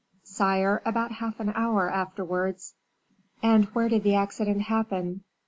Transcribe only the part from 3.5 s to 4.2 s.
where did the